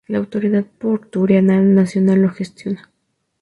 [0.07, 2.89] La Autoridad Portuaria Nacional lo gestiona.